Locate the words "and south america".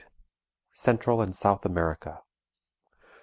1.21-2.23